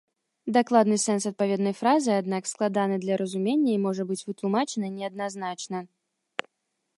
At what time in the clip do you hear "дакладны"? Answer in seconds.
0.55-0.95